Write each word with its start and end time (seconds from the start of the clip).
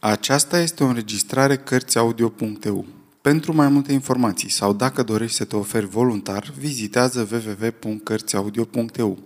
Aceasta 0.00 0.60
este 0.60 0.84
o 0.84 0.86
înregistrare 0.86 1.56
Cărțiaudio.eu. 1.56 2.86
Pentru 3.20 3.54
mai 3.54 3.68
multe 3.68 3.92
informații 3.92 4.50
sau 4.50 4.72
dacă 4.72 5.02
dorești 5.02 5.36
să 5.36 5.44
te 5.44 5.56
oferi 5.56 5.86
voluntar, 5.86 6.52
vizitează 6.58 7.28
www.cărțiaudio.eu. 7.30 9.18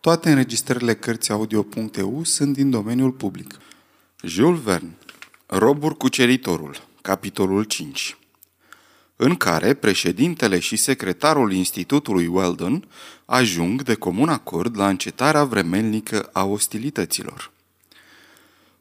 Toate 0.00 0.30
înregistrările 0.30 0.94
Cărțiaudio.eu 0.94 2.24
sunt 2.24 2.54
din 2.54 2.70
domeniul 2.70 3.12
public. 3.12 3.54
Jules 4.22 4.60
Verne 4.60 4.96
Robur 5.46 5.96
cuceritorul 5.96 6.76
Capitolul 7.02 7.64
5 7.64 8.16
în 9.16 9.34
care 9.34 9.74
președintele 9.74 10.58
și 10.58 10.76
secretarul 10.76 11.52
Institutului 11.52 12.26
Weldon 12.26 12.88
ajung 13.24 13.82
de 13.82 13.94
comun 13.94 14.28
acord 14.28 14.76
la 14.76 14.88
încetarea 14.88 15.44
vremelnică 15.44 16.30
a 16.32 16.44
ostilităților. 16.44 17.56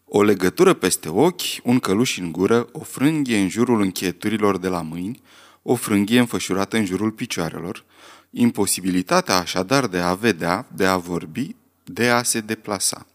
O 0.09 0.23
legătură 0.23 0.73
peste 0.73 1.09
ochi, 1.09 1.41
un 1.63 1.79
căluș 1.79 2.17
în 2.17 2.31
gură, 2.31 2.67
o 2.71 2.79
frânghie 2.79 3.39
în 3.39 3.49
jurul 3.49 3.81
încheieturilor 3.81 4.57
de 4.57 4.67
la 4.67 4.81
mâini, 4.81 5.21
o 5.61 5.75
frânghie 5.75 6.19
înfășurată 6.19 6.77
în 6.77 6.85
jurul 6.85 7.11
picioarelor, 7.11 7.83
imposibilitatea 8.29 9.35
așadar 9.35 9.87
de 9.87 9.97
a 9.99 10.13
vedea, 10.13 10.67
de 10.73 10.85
a 10.85 10.97
vorbi, 10.97 11.55
de 11.83 12.09
a 12.09 12.23
se 12.23 12.39
deplasa. 12.39 13.05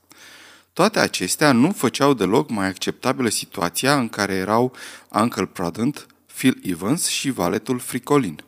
Toate 0.73 0.98
acestea 0.98 1.52
nu 1.52 1.70
făceau 1.70 2.14
deloc 2.14 2.50
mai 2.50 2.66
acceptabilă 2.66 3.28
situația 3.28 3.98
în 3.98 4.09
care 4.09 4.34
erau 4.34 4.72
Uncle 5.09 5.47
Prudent, 5.47 6.06
Phil 6.34 6.61
Evans 6.62 7.06
și 7.06 7.30
valetul 7.30 7.78
Fricolin. 7.78 8.45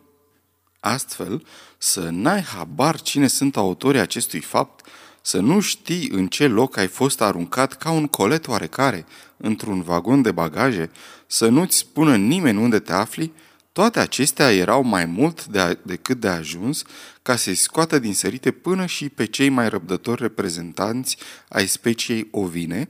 Astfel, 0.80 1.46
să 1.78 2.08
n-ai 2.10 2.42
habar 2.42 3.00
cine 3.00 3.26
sunt 3.26 3.56
autorii 3.56 4.00
acestui 4.00 4.40
fapt, 4.40 4.86
să 5.26 5.40
nu 5.40 5.60
știi 5.60 6.08
în 6.12 6.26
ce 6.26 6.46
loc 6.46 6.76
ai 6.76 6.86
fost 6.86 7.20
aruncat 7.20 7.74
ca 7.74 7.90
un 7.90 8.06
colet 8.06 8.48
oarecare 8.48 9.06
într-un 9.36 9.82
vagon 9.82 10.22
de 10.22 10.30
bagaje, 10.30 10.90
să 11.26 11.48
nu-ți 11.48 11.76
spună 11.76 12.16
nimeni 12.16 12.58
unde 12.58 12.78
te 12.78 12.92
afli, 12.92 13.32
toate 13.72 14.00
acestea 14.00 14.52
erau 14.52 14.82
mai 14.82 15.04
mult 15.04 15.46
de 15.46 15.58
a, 15.58 15.74
decât 15.82 16.20
de 16.20 16.28
ajuns 16.28 16.82
ca 17.22 17.36
să-i 17.36 17.54
scoată 17.54 17.98
din 17.98 18.14
sărite 18.14 18.50
până 18.50 18.86
și 18.86 19.08
pe 19.08 19.24
cei 19.24 19.48
mai 19.48 19.68
răbdători 19.68 20.22
reprezentanți 20.22 21.16
ai 21.48 21.66
speciei 21.66 22.28
ovine, 22.30 22.88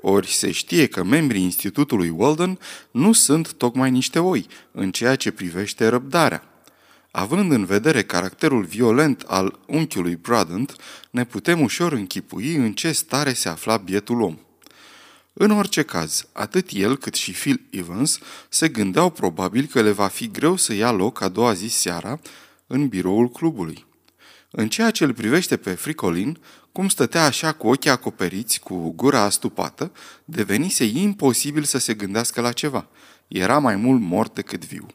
ori 0.00 0.28
se 0.28 0.50
știe 0.50 0.86
că 0.86 1.02
membrii 1.02 1.42
Institutului 1.42 2.08
Walden 2.08 2.58
nu 2.90 3.12
sunt 3.12 3.52
tocmai 3.52 3.90
niște 3.90 4.18
oi 4.18 4.46
în 4.72 4.90
ceea 4.90 5.16
ce 5.16 5.30
privește 5.30 5.86
răbdarea. 5.86 6.53
Având 7.16 7.52
în 7.52 7.64
vedere 7.64 8.02
caracterul 8.02 8.64
violent 8.64 9.20
al 9.26 9.58
unchiului 9.66 10.16
Bradant, 10.16 10.76
ne 11.10 11.24
putem 11.24 11.60
ușor 11.60 11.92
închipui 11.92 12.54
în 12.54 12.72
ce 12.72 12.92
stare 12.92 13.32
se 13.32 13.48
afla 13.48 13.76
bietul 13.76 14.20
om. 14.20 14.38
În 15.32 15.50
orice 15.50 15.82
caz, 15.82 16.28
atât 16.32 16.68
el 16.72 16.96
cât 16.96 17.14
și 17.14 17.32
Phil 17.32 17.60
Evans 17.70 18.18
se 18.48 18.68
gândeau 18.68 19.10
probabil 19.10 19.66
că 19.66 19.82
le 19.82 19.90
va 19.90 20.06
fi 20.06 20.30
greu 20.30 20.56
să 20.56 20.72
ia 20.72 20.90
loc 20.90 21.20
a 21.20 21.28
doua 21.28 21.52
zi 21.52 21.68
seara 21.68 22.20
în 22.66 22.88
biroul 22.88 23.30
clubului. 23.30 23.86
În 24.50 24.68
ceea 24.68 24.90
ce 24.90 25.04
îl 25.04 25.14
privește 25.14 25.56
pe 25.56 25.70
Fricolin, 25.70 26.38
cum 26.72 26.88
stătea 26.88 27.24
așa 27.24 27.52
cu 27.52 27.68
ochii 27.68 27.90
acoperiți, 27.90 28.60
cu 28.60 28.90
gura 28.90 29.20
astupată, 29.20 29.92
devenise 30.24 30.84
imposibil 30.84 31.62
să 31.62 31.78
se 31.78 31.94
gândească 31.94 32.40
la 32.40 32.52
ceva. 32.52 32.86
Era 33.28 33.58
mai 33.58 33.76
mult 33.76 34.00
mort 34.00 34.34
decât 34.34 34.64
viu. 34.64 34.86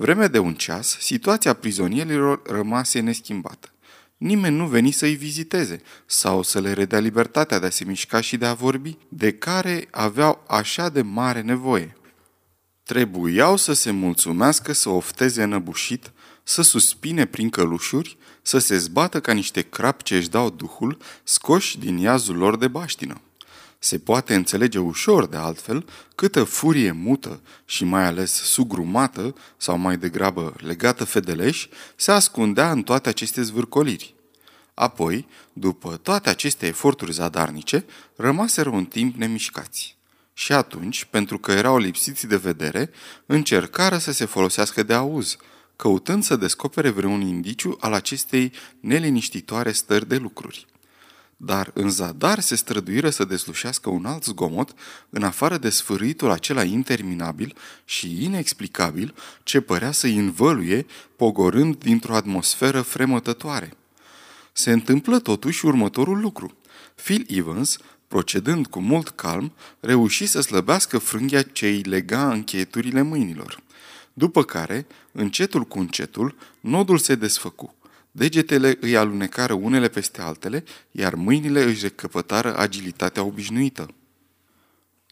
Vreme 0.00 0.26
de 0.26 0.38
un 0.38 0.54
ceas, 0.54 0.96
situația 1.00 1.52
prizonierilor 1.52 2.42
rămase 2.46 3.00
neschimbată. 3.00 3.72
Nimeni 4.16 4.56
nu 4.56 4.66
veni 4.66 4.90
să-i 4.90 5.14
viziteze 5.14 5.80
sau 6.06 6.42
să 6.42 6.60
le 6.60 6.72
redea 6.72 6.98
libertatea 6.98 7.58
de 7.58 7.66
a 7.66 7.70
se 7.70 7.84
mișca 7.84 8.20
și 8.20 8.36
de 8.36 8.46
a 8.46 8.54
vorbi, 8.54 8.96
de 9.08 9.32
care 9.32 9.88
aveau 9.90 10.44
așa 10.48 10.88
de 10.88 11.02
mare 11.02 11.40
nevoie. 11.40 11.96
Trebuiau 12.82 13.56
să 13.56 13.72
se 13.72 13.90
mulțumească 13.90 14.72
să 14.72 14.88
ofteze 14.88 15.42
înăbușit, 15.42 16.12
să 16.42 16.62
suspine 16.62 17.26
prin 17.26 17.50
călușuri, 17.50 18.16
să 18.42 18.58
se 18.58 18.76
zbată 18.76 19.20
ca 19.20 19.32
niște 19.32 19.60
crapi 19.60 20.02
ce 20.02 20.16
își 20.16 20.30
dau 20.30 20.50
duhul, 20.50 20.98
scoși 21.24 21.78
din 21.78 21.96
iazul 21.96 22.36
lor 22.36 22.56
de 22.56 22.68
baștină. 22.68 23.20
Se 23.78 23.98
poate 23.98 24.34
înțelege 24.34 24.78
ușor, 24.78 25.26
de 25.26 25.36
altfel, 25.36 25.88
câtă 26.14 26.44
furie 26.44 26.92
mută 26.92 27.40
și 27.64 27.84
mai 27.84 28.04
ales 28.04 28.32
sugrumată, 28.32 29.34
sau 29.56 29.78
mai 29.78 29.96
degrabă 29.96 30.54
legată 30.56 31.04
fedeleș, 31.04 31.68
se 31.96 32.10
ascundea 32.10 32.70
în 32.70 32.82
toate 32.82 33.08
aceste 33.08 33.42
zvârcoliri. 33.42 34.14
Apoi, 34.74 35.26
după 35.52 35.96
toate 35.96 36.28
aceste 36.28 36.66
eforturi 36.66 37.12
zadarnice, 37.12 37.84
rămaseră 38.16 38.68
un 38.68 38.84
timp 38.84 39.16
nemișcați. 39.16 39.96
Și 40.32 40.52
atunci, 40.52 41.04
pentru 41.04 41.38
că 41.38 41.52
erau 41.52 41.78
lipsiți 41.78 42.26
de 42.26 42.36
vedere, 42.36 42.90
încercară 43.26 43.98
să 43.98 44.12
se 44.12 44.24
folosească 44.24 44.82
de 44.82 44.94
auz, 44.94 45.36
căutând 45.76 46.22
să 46.22 46.36
descopere 46.36 46.90
vreun 46.90 47.20
indiciu 47.20 47.76
al 47.80 47.92
acestei 47.92 48.52
neliniștitoare 48.80 49.72
stări 49.72 50.08
de 50.08 50.16
lucruri. 50.16 50.66
Dar 51.40 51.70
în 51.74 51.90
zadar 51.90 52.40
se 52.40 52.54
străduiră 52.54 53.10
să 53.10 53.24
deslușească 53.24 53.90
un 53.90 54.04
alt 54.04 54.24
zgomot, 54.24 54.74
în 55.10 55.22
afară 55.22 55.58
de 55.58 55.70
sfârâitul 55.70 56.30
acela 56.30 56.62
interminabil 56.64 57.56
și 57.84 58.24
inexplicabil 58.24 59.14
ce 59.42 59.60
părea 59.60 59.90
să-i 59.92 60.16
învăluie, 60.16 60.86
pogorând 61.16 61.76
dintr-o 61.76 62.14
atmosferă 62.14 62.80
fremătătoare. 62.80 63.76
Se 64.52 64.72
întâmplă 64.72 65.18
totuși 65.18 65.66
următorul 65.66 66.20
lucru. 66.20 66.56
Phil 66.94 67.26
Evans, 67.28 67.78
procedând 68.08 68.66
cu 68.66 68.80
mult 68.80 69.08
calm, 69.08 69.52
reuși 69.80 70.26
să 70.26 70.40
slăbească 70.40 70.98
frânghia 70.98 71.42
ce 71.42 71.66
îi 71.66 71.82
lega 71.82 72.32
încheieturile 72.32 73.02
mâinilor. 73.02 73.62
După 74.12 74.42
care, 74.42 74.86
încetul 75.12 75.64
cu 75.64 75.78
încetul, 75.78 76.34
nodul 76.60 76.98
se 76.98 77.14
desfăcu. 77.14 77.74
Degetele 78.10 78.76
îi 78.80 78.96
alunecară 78.96 79.52
unele 79.52 79.88
peste 79.88 80.20
altele, 80.20 80.64
iar 80.90 81.14
mâinile 81.14 81.62
își 81.62 81.82
recăpătară 81.82 82.56
agilitatea 82.56 83.22
obișnuită. 83.22 83.94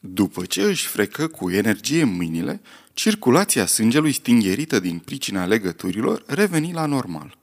După 0.01 0.45
ce 0.45 0.63
își 0.63 0.87
frecă 0.87 1.27
cu 1.27 1.51
energie 1.51 2.05
mâinile, 2.05 2.61
circulația 2.95 3.67
sângelui 3.67 4.13
stingherită 4.13 4.81
din 4.81 4.99
pricina 4.99 5.47
legăturilor 5.47 6.23
reveni 6.27 6.73
la 6.73 6.87
normal. 6.87 7.39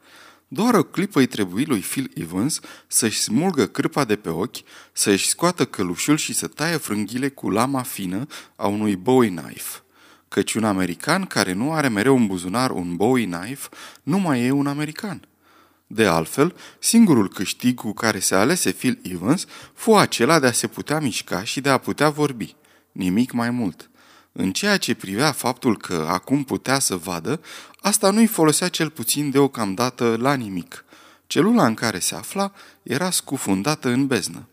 Doar 0.47 0.73
o 0.73 0.83
clipă 0.83 1.19
îi 1.19 1.25
trebuie 1.25 1.65
lui 1.67 1.79
Phil 1.79 2.11
Evans 2.13 2.59
să-și 2.87 3.19
smulgă 3.19 3.67
cârpa 3.67 4.05
de 4.05 4.15
pe 4.15 4.29
ochi, 4.29 4.57
să-și 4.91 5.27
scoată 5.27 5.65
călușul 5.65 6.17
și 6.17 6.33
să 6.33 6.47
taie 6.47 6.77
frânghile 6.77 7.29
cu 7.29 7.49
lama 7.49 7.81
fină 7.81 8.27
a 8.55 8.67
unui 8.67 8.95
Bowie 8.95 9.33
knife. 9.33 9.81
Căci 10.27 10.53
un 10.53 10.63
american 10.63 11.25
care 11.25 11.53
nu 11.53 11.73
are 11.73 11.87
mereu 11.87 12.15
în 12.15 12.27
buzunar 12.27 12.71
un 12.71 12.95
Bowie 12.95 13.27
knife 13.27 13.67
nu 14.03 14.19
mai 14.19 14.45
e 14.45 14.51
un 14.51 14.67
american– 14.67 15.21
de 15.93 16.05
altfel, 16.05 16.55
singurul 16.79 17.29
câștig 17.29 17.75
cu 17.75 17.93
care 17.93 18.19
se 18.19 18.35
alese 18.35 18.71
Phil 18.71 18.99
Evans 19.01 19.45
fu 19.73 19.95
acela 19.95 20.39
de 20.39 20.47
a 20.47 20.51
se 20.51 20.67
putea 20.67 20.99
mișca 20.99 21.43
și 21.43 21.61
de 21.61 21.69
a 21.69 21.77
putea 21.77 22.09
vorbi. 22.09 22.55
Nimic 22.91 23.31
mai 23.31 23.49
mult. 23.49 23.89
În 24.31 24.51
ceea 24.51 24.77
ce 24.77 24.93
privea 24.93 25.31
faptul 25.31 25.77
că 25.77 26.07
acum 26.09 26.43
putea 26.43 26.79
să 26.79 26.95
vadă, 26.95 27.41
asta 27.81 28.09
nu-i 28.09 28.27
folosea 28.27 28.67
cel 28.67 28.89
puțin 28.89 29.29
deocamdată 29.29 30.17
la 30.19 30.33
nimic. 30.33 30.85
Celula 31.27 31.65
în 31.65 31.73
care 31.73 31.99
se 31.99 32.15
afla 32.15 32.51
era 32.83 33.09
scufundată 33.09 33.89
în 33.89 34.07
beznă. 34.07 34.47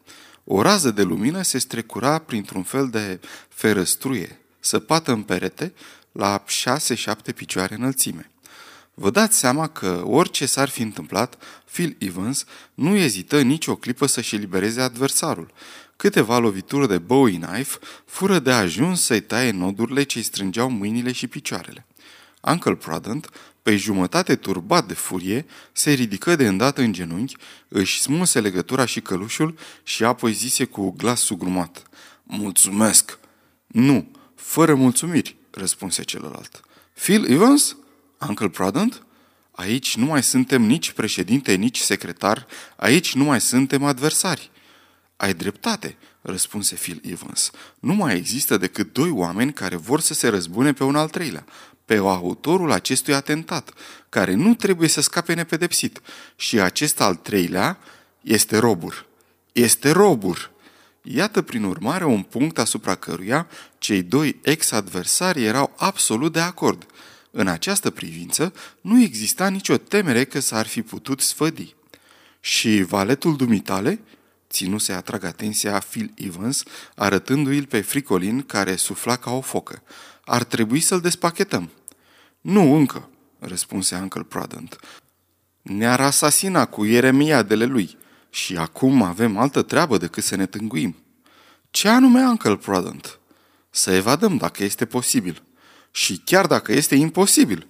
O 0.44 0.62
rază 0.62 0.90
de 0.90 1.02
lumină 1.02 1.42
se 1.42 1.58
strecura 1.58 2.18
printr-un 2.18 2.62
fel 2.62 2.88
de 2.88 3.20
ferăstruie, 3.48 4.40
săpată 4.60 5.12
în 5.12 5.22
perete, 5.22 5.72
la 6.12 6.44
șase-șapte 6.46 7.32
picioare 7.32 7.74
înălțime. 7.74 8.30
Vă 9.00 9.10
dați 9.10 9.38
seama 9.38 9.66
că 9.66 10.02
orice 10.04 10.46
s-ar 10.46 10.68
fi 10.68 10.82
întâmplat, 10.82 11.42
Phil 11.72 11.96
Evans 11.98 12.44
nu 12.74 12.96
ezită 12.96 13.40
nici 13.40 13.66
o 13.66 13.76
clipă 13.76 14.06
să-și 14.06 14.34
elibereze 14.34 14.80
adversarul. 14.80 15.52
Câteva 15.96 16.38
lovituri 16.38 16.88
de 16.88 16.98
Bowie 16.98 17.38
knife 17.38 17.78
fură 18.04 18.38
de 18.38 18.50
ajuns 18.52 19.02
să-i 19.02 19.20
taie 19.20 19.50
nodurile 19.50 20.02
ce-i 20.02 20.22
strângeau 20.22 20.70
mâinile 20.70 21.12
și 21.12 21.26
picioarele. 21.26 21.86
Uncle 22.42 22.74
Prudent, 22.74 23.28
pe 23.62 23.76
jumătate 23.76 24.36
turbat 24.36 24.86
de 24.86 24.94
furie, 24.94 25.46
se 25.72 25.90
ridică 25.90 26.36
de 26.36 26.46
îndată 26.46 26.80
în 26.80 26.92
genunchi, 26.92 27.36
își 27.68 28.00
smulse 28.00 28.40
legătura 28.40 28.84
și 28.84 29.00
călușul 29.00 29.58
și 29.82 30.04
apoi 30.04 30.32
zise 30.32 30.64
cu 30.64 30.90
glas 30.90 31.20
sugrumat. 31.20 31.82
Mulțumesc! 32.22 33.18
Nu, 33.66 34.10
fără 34.34 34.74
mulțumiri, 34.74 35.36
răspunse 35.50 36.02
celălalt. 36.02 36.60
Phil 36.94 37.30
Evans? 37.30 37.76
Uncle 38.28 38.48
Prudent? 38.48 39.04
Aici 39.50 39.96
nu 39.96 40.04
mai 40.04 40.22
suntem 40.22 40.62
nici 40.62 40.92
președinte, 40.92 41.54
nici 41.54 41.78
secretar, 41.78 42.46
aici 42.76 43.14
nu 43.14 43.24
mai 43.24 43.40
suntem 43.40 43.84
adversari. 43.84 44.50
Ai 45.16 45.34
dreptate, 45.34 45.96
răspunse 46.20 46.74
Phil 46.74 47.00
Evans. 47.04 47.50
Nu 47.80 47.94
mai 47.94 48.16
există 48.16 48.56
decât 48.56 48.92
doi 48.92 49.10
oameni 49.10 49.52
care 49.52 49.76
vor 49.76 50.00
să 50.00 50.14
se 50.14 50.28
răzbune 50.28 50.72
pe 50.72 50.84
un 50.84 50.96
al 50.96 51.08
treilea, 51.08 51.44
pe 51.84 51.96
autorul 51.96 52.70
acestui 52.70 53.14
atentat, 53.14 53.72
care 54.08 54.34
nu 54.34 54.54
trebuie 54.54 54.88
să 54.88 55.00
scape 55.00 55.34
nepedepsit. 55.34 56.00
Și 56.36 56.60
acest 56.60 57.00
al 57.00 57.14
treilea 57.14 57.78
este 58.20 58.58
Robur. 58.58 59.06
Este 59.52 59.90
Robur! 59.90 60.50
Iată 61.02 61.42
prin 61.42 61.64
urmare 61.64 62.04
un 62.04 62.22
punct 62.22 62.58
asupra 62.58 62.94
căruia 62.94 63.46
cei 63.78 64.02
doi 64.02 64.40
ex-adversari 64.42 65.44
erau 65.44 65.72
absolut 65.76 66.32
de 66.32 66.40
acord. 66.40 66.86
În 67.30 67.46
această 67.46 67.90
privință 67.90 68.52
nu 68.80 69.02
exista 69.02 69.48
nicio 69.48 69.76
temere 69.76 70.24
că 70.24 70.40
s-ar 70.40 70.66
fi 70.66 70.82
putut 70.82 71.20
sfădi. 71.20 71.74
Și 72.40 72.82
valetul 72.82 73.36
dumitale? 73.36 74.00
Ținu 74.50 74.78
să 74.78 74.92
atrag 74.92 75.24
atenția 75.24 75.78
Phil 75.78 76.12
Evans, 76.14 76.62
arătându-i 76.94 77.62
pe 77.62 77.80
fricolin 77.80 78.42
care 78.42 78.76
sufla 78.76 79.16
ca 79.16 79.30
o 79.30 79.40
focă. 79.40 79.82
Ar 80.24 80.44
trebui 80.44 80.80
să-l 80.80 81.00
despachetăm. 81.00 81.70
Nu 82.40 82.74
încă, 82.74 83.08
răspunse 83.38 83.94
Uncle 83.94 84.22
Prudent. 84.22 84.78
Ne-ar 85.62 86.00
asasina 86.00 86.66
cu 86.66 86.84
ieremiadele 86.84 87.64
lui 87.64 87.96
și 88.30 88.56
acum 88.56 89.02
avem 89.02 89.36
altă 89.36 89.62
treabă 89.62 89.98
decât 89.98 90.24
să 90.24 90.36
ne 90.36 90.46
tânguim. 90.46 90.96
Ce 91.70 91.88
anume, 91.88 92.20
Uncle 92.20 92.56
Prudent? 92.56 93.18
Să 93.70 93.92
evadăm 93.92 94.36
dacă 94.36 94.64
este 94.64 94.84
posibil. 94.84 95.42
Și 95.90 96.20
chiar 96.24 96.46
dacă 96.46 96.72
este 96.72 96.94
imposibil. 96.94 97.66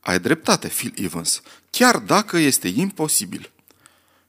Ai 0.00 0.20
dreptate, 0.20 0.68
Phil 0.68 0.92
Evans. 0.96 1.42
Chiar 1.70 1.98
dacă 1.98 2.36
este 2.36 2.68
imposibil. 2.68 3.50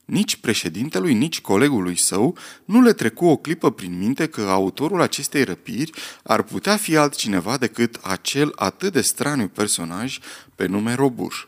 Nici 0.06 0.36
președintelui, 0.36 1.14
nici 1.14 1.42
colegului 1.42 1.98
său 1.98 2.38
nu 2.66 2.82
le 2.82 2.94
trecu 2.94 3.26
o 3.26 3.38
clipă 3.38 3.72
prin 3.72 3.98
minte 3.98 4.28
că 4.28 4.42
autorul 4.42 5.02
acestei 5.02 5.44
răpiri 5.44 5.92
ar 6.24 6.42
putea 6.42 6.78
fi 6.78 6.96
altcineva 6.96 7.58
decât 7.58 8.00
acel 8.02 8.52
atât 8.56 8.94
de 8.94 9.02
straniu 9.02 9.48
personaj 9.48 10.20
pe 10.56 10.66
nume 10.66 10.94
Robuș. 10.94 11.46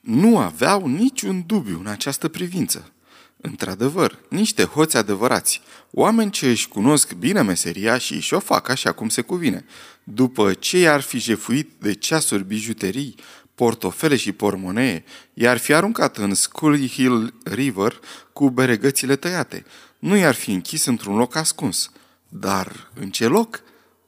Nu 0.00 0.38
aveau 0.38 0.86
niciun 0.86 1.44
dubiu 1.46 1.78
în 1.78 1.86
această 1.86 2.28
privință. 2.28 2.92
Într-adevăr, 3.36 4.18
niște 4.28 4.64
hoți 4.64 4.96
adevărați, 4.96 5.60
oameni 5.90 6.30
ce 6.30 6.50
își 6.50 6.68
cunosc 6.68 7.12
bine 7.12 7.42
meseria 7.42 7.98
și 7.98 8.14
își 8.14 8.34
o 8.34 8.38
fac 8.38 8.68
așa 8.68 8.92
cum 8.92 9.08
se 9.08 9.20
cuvine. 9.20 9.64
După 10.04 10.52
ce 10.52 10.78
i-ar 10.78 11.00
fi 11.00 11.18
jefuit 11.18 11.70
de 11.78 11.94
ceasuri 11.94 12.44
bijuterii, 12.44 13.14
portofele 13.54 14.16
și 14.16 14.32
pormonee, 14.32 15.04
i-ar 15.34 15.58
fi 15.58 15.72
aruncat 15.72 16.16
în 16.16 16.34
Scully 16.34 16.88
Hill 16.88 17.34
River 17.44 18.00
cu 18.32 18.50
beregățile 18.50 19.16
tăiate. 19.16 19.64
Nu 19.98 20.16
i-ar 20.16 20.34
fi 20.34 20.52
închis 20.52 20.84
într-un 20.84 21.16
loc 21.16 21.36
ascuns. 21.36 21.90
Dar 22.28 22.90
în 22.94 23.10
ce 23.10 23.26
loc? 23.26 23.62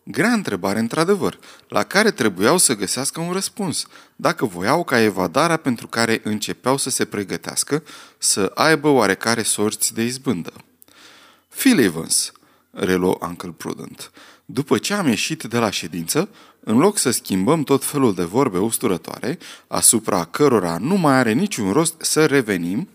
Grea 0.07 0.33
întrebare, 0.33 0.79
într-adevăr, 0.79 1.39
la 1.69 1.83
care 1.83 2.11
trebuiau 2.11 2.59
să 2.59 2.77
găsească 2.77 3.21
un 3.21 3.33
răspuns, 3.33 3.87
dacă 4.17 4.45
voiau 4.45 4.85
ca 4.85 5.01
evadarea 5.01 5.57
pentru 5.57 5.87
care 5.87 6.21
începeau 6.25 6.77
să 6.77 6.91
se 6.91 7.05
pregătească 7.05 7.83
să 8.19 8.51
aibă 8.55 8.89
oarecare 8.89 9.43
sorți 9.43 9.95
de 9.95 10.03
izbândă. 10.03 10.53
Phil 11.49 11.79
Evans, 11.79 12.33
reluă 12.75 13.19
Uncle 13.21 13.55
Prudent, 13.57 14.11
după 14.45 14.79
ce 14.79 14.95
am 14.95 15.07
ieșit 15.07 15.43
de 15.43 15.59
la 15.59 15.71
ședință, 15.71 16.29
în 16.61 16.79
loc 16.79 16.99
să 16.99 17.11
schimbăm 17.11 17.63
tot 17.63 17.85
felul 17.85 18.15
de 18.15 18.25
vorbe 18.25 18.59
usturătoare, 18.59 19.39
asupra 19.67 20.25
cărora 20.25 20.79
nu 20.79 20.95
mai 20.95 21.15
are 21.15 21.33
niciun 21.33 21.73
rost 21.73 21.95
să 21.99 22.27
revenim, 22.27 22.89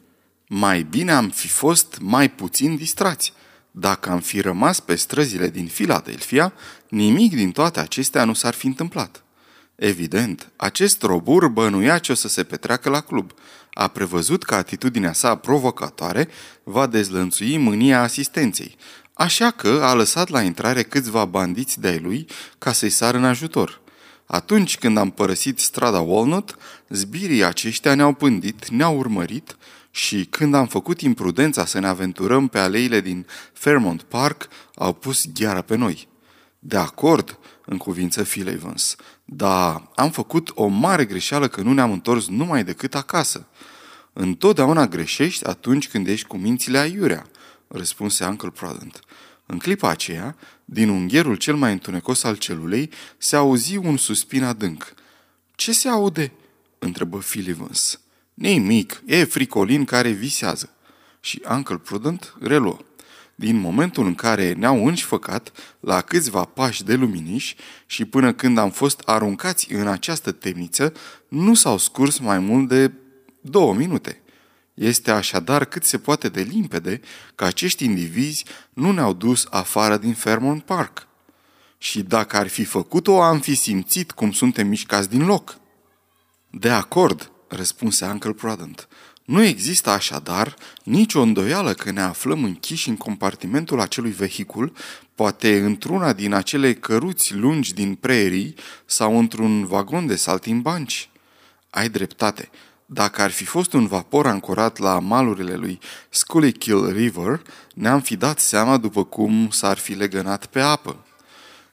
mai 0.48 0.84
bine 0.84 1.12
am 1.12 1.30
fi 1.30 1.48
fost 1.48 1.98
mai 2.02 2.30
puțin 2.30 2.76
distrați. 2.76 3.34
Dacă 3.72 4.10
am 4.10 4.20
fi 4.20 4.42
rămas 4.42 4.80
pe 4.80 4.96
străzile 4.96 5.50
din 5.50 5.68
Filadelfia, 5.68 6.54
nimic 6.88 7.36
din 7.36 7.52
toate 7.52 7.80
acestea 7.80 8.24
nu 8.24 8.34
s-ar 8.34 8.54
fi 8.54 8.68
întâmplat. 8.68 9.24
Evident, 9.76 10.50
acest 10.56 11.02
robur 11.02 11.48
bănuia 11.48 11.98
ce 11.98 12.12
o 12.12 12.16
să 12.16 12.28
se 12.28 12.44
petreacă 12.44 12.90
la 12.90 13.02
club. 13.02 13.32
A 13.74 13.88
prevăzut 13.88 14.44
că 14.44 14.56
atitudinea 14.56 15.14
sa 15.14 15.36
provocatoare 15.36 16.28
va 16.64 16.88
dezlănțui 16.88 17.58
mânia 17.58 18.02
asistenței, 18.02 18.76
așa 19.20 19.52
că 19.52 19.80
a 19.84 19.94
lăsat 19.94 20.30
la 20.30 20.42
intrare 20.42 20.84
câțiva 20.84 21.26
bandiți 21.26 21.80
de-ai 21.80 22.00
lui 22.00 22.26
ca 22.58 22.72
să-i 22.72 22.90
sară 22.90 23.18
în 23.18 23.26
ajutor. 23.26 23.82
Atunci 24.26 24.78
când 24.78 24.98
am 24.98 25.10
părăsit 25.10 25.60
strada 25.60 26.00
Walnut, 26.00 26.58
zbirii 26.90 27.44
aceștia 27.44 27.96
ne-au 27.96 28.14
pândit, 28.14 28.70
ne-au 28.70 28.98
urmărit 28.98 29.58
și 29.92 30.26
când 30.26 30.54
am 30.54 30.68
făcut 30.68 31.02
imprudența 31.02 31.66
să 31.66 31.80
ne 31.80 31.88
aventurăm 31.88 32.48
pe 32.48 32.60
aleile 32.60 33.02
din 33.02 33.26
Fairmont 33.54 34.02
Park, 34.02 34.48
au 34.76 34.94
pus 34.94 35.26
gheara 35.34 35.62
pe 35.62 35.76
noi. 35.76 36.08
De 36.60 36.78
acord, 36.78 37.40
în 37.66 37.78
cuvință 37.78 38.24
Phil 38.24 38.48
Evans, 38.48 38.96
dar 39.26 39.90
am 39.96 40.12
făcut 40.12 40.52
o 40.56 40.68
mare 40.68 41.06
greșeală 41.06 41.48
că 41.48 41.62
nu 41.62 41.74
ne-am 41.74 41.92
întors 41.92 42.28
numai 42.28 42.64
decât 42.64 42.96
acasă. 42.96 43.48
Întotdeauna 44.14 44.88
greșești 44.88 45.46
atunci 45.46 45.88
când 45.88 46.08
ești 46.08 46.28
cu 46.28 46.38
mințile 46.38 46.78
aiurea, 46.78 47.26
răspunse 47.70 48.26
Uncle 48.26 48.50
Prudent. 48.50 49.00
În 49.46 49.58
clipa 49.58 49.90
aceea, 49.90 50.36
din 50.66 50.90
ungherul 50.90 51.36
cel 51.36 51.56
mai 51.56 51.72
întunecos 51.72 52.24
al 52.24 52.36
celulei, 52.36 52.90
se 53.18 53.36
auzi 53.36 53.78
un 53.78 53.98
suspin 53.98 54.44
adânc. 54.44 54.94
Ce 55.56 55.72
se 55.72 55.88
aude?" 55.88 56.32
întrebă 56.80 57.18
Phil 57.18 57.50
Evans. 57.50 58.00
Nimic, 58.34 59.04
e 59.06 59.24
fricolin 59.24 59.86
care 59.86 60.10
visează. 60.10 60.74
Și 61.20 61.42
Uncle 61.50 61.78
Prudent 61.78 62.36
reluă. 62.40 62.80
Din 63.36 63.58
momentul 63.58 64.06
în 64.06 64.16
care 64.16 64.54
ne-au 64.54 64.86
înșfăcat 64.86 65.52
la 65.80 66.02
câțiva 66.02 66.44
pași 66.44 66.84
de 66.84 66.94
luminiși 66.94 67.56
și 67.86 68.06
până 68.06 68.34
când 68.34 68.58
am 68.58 68.70
fost 68.70 69.02
aruncați 69.06 69.74
în 69.74 69.88
această 69.88 70.32
temniță, 70.32 70.94
nu 71.28 71.54
s-au 71.54 71.78
scurs 71.78 72.18
mai 72.18 72.40
mult 72.40 72.68
de 72.68 72.92
două 73.42 73.74
minute. 73.74 74.22
Este 74.80 75.12
așadar 75.12 75.66
cât 75.66 75.84
se 75.84 75.98
poate 75.98 76.30
de 76.30 76.42
limpede 76.42 77.02
că 77.36 77.46
acești 77.46 77.84
indivizi 77.84 78.46
nu 78.74 78.92
ne-au 78.92 79.14
dus 79.14 79.48
afară 79.50 79.98
din 79.98 80.14
Fairmont 80.14 80.64
Park. 80.64 81.08
Și 81.78 82.02
dacă 82.02 82.38
ar 82.38 82.48
fi 82.48 82.64
făcut-o, 82.64 83.22
am 83.22 83.40
fi 83.40 83.56
simțit 83.56 84.12
cum 84.12 84.32
suntem 84.32 84.68
mișcați 84.68 85.10
din 85.10 85.26
loc. 85.26 85.60
De 86.50 86.70
acord, 86.70 87.32
răspunse 87.48 88.06
Uncle 88.06 88.32
Prudent. 88.32 88.88
Nu 89.26 89.44
există 89.44 89.90
așadar 89.90 90.56
nicio 90.84 91.22
îndoială 91.22 91.74
că 91.74 91.92
ne 91.92 92.02
aflăm 92.02 92.44
închiși 92.44 92.90
în 92.90 92.98
compartimentul 92.98 93.80
acelui 93.80 94.12
vehicul, 94.12 94.74
poate 95.16 95.60
într-una 95.60 96.14
din 96.14 96.34
acele 96.34 96.74
căruți 96.74 97.36
lungi 97.36 97.74
din 97.74 97.96
prerii 97.96 98.56
sau 98.86 99.18
într-un 99.18 99.66
vagon 99.66 100.08
de 100.08 100.16
saltimbanci. 100.16 101.10
Ai 101.70 101.90
dreptate. 101.90 102.50
Dacă 102.92 103.22
ar 103.22 103.32
fi 103.32 103.46
fost 103.46 103.74
un 103.74 103.88
vapor 103.88 104.28
ancorat 104.28 104.78
la 104.78 105.00
malurile 105.00 105.56
lui 105.56 105.80
Schuylkill 106.10 106.92
River, 106.92 107.42
ne-am 107.74 108.02
fi 108.02 108.16
dat 108.16 108.40
seama 108.40 108.78
după 108.78 109.04
cum 109.04 109.50
s-ar 109.52 109.78
fi 109.78 109.94
legănat 109.94 110.46
pe 110.46 110.60
apă. 110.60 111.06